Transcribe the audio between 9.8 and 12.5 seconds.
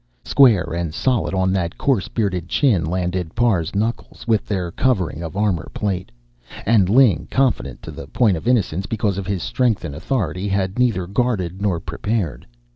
and authority, had neither guarded nor prepared.